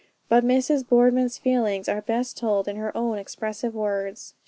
[0.29, 0.83] But Mrs.
[0.89, 4.33] Boardman's feelings are best told in her own expressive words.